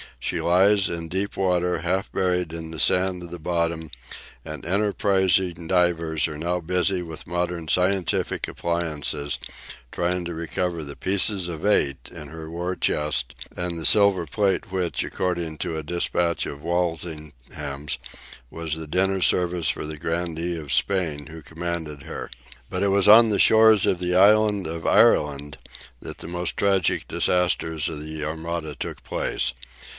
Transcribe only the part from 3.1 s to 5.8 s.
of the bottom, and enterprising